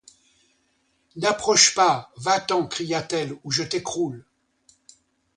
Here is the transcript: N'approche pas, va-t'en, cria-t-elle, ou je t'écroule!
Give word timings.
N'approche 1.15 1.75
pas, 1.75 2.11
va-t'en, 2.17 2.65
cria-t-elle, 2.65 3.37
ou 3.43 3.51
je 3.51 3.61
t'écroule! 3.61 4.25